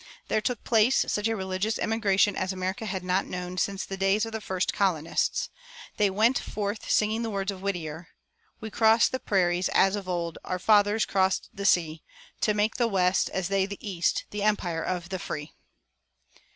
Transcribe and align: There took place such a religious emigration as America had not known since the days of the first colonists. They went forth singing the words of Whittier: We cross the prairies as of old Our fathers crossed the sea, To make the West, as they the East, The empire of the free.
There 0.29 0.41
took 0.41 0.63
place 0.63 1.05
such 1.09 1.27
a 1.27 1.35
religious 1.35 1.77
emigration 1.77 2.35
as 2.35 2.51
America 2.51 2.87
had 2.87 3.03
not 3.03 3.27
known 3.27 3.59
since 3.59 3.85
the 3.85 3.97
days 3.97 4.25
of 4.25 4.31
the 4.31 4.41
first 4.41 4.73
colonists. 4.73 5.47
They 5.97 6.09
went 6.09 6.39
forth 6.39 6.89
singing 6.89 7.21
the 7.21 7.29
words 7.29 7.51
of 7.51 7.61
Whittier: 7.61 8.07
We 8.59 8.71
cross 8.71 9.07
the 9.07 9.19
prairies 9.19 9.69
as 9.69 9.95
of 9.95 10.09
old 10.09 10.39
Our 10.43 10.57
fathers 10.57 11.05
crossed 11.05 11.49
the 11.53 11.65
sea, 11.67 12.01
To 12.39 12.55
make 12.55 12.77
the 12.77 12.87
West, 12.87 13.29
as 13.29 13.47
they 13.47 13.67
the 13.67 13.77
East, 13.79 14.25
The 14.31 14.41
empire 14.41 14.81
of 14.81 15.09
the 15.09 15.19
free. 15.19 15.53